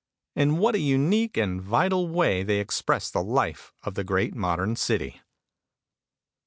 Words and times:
In 0.35 0.57
what 0.57 0.73
a 0.73 0.79
unique 0.79 1.37
and 1.37 1.61
vital 1.61 2.09
way 2.09 2.41
they 2.41 2.59
express 2.59 3.11
the 3.11 3.21
life 3.21 3.71
of 3.83 3.93
the 3.93 4.03
great 4.03 4.33
modern 4.33 4.75
city. 4.75 5.21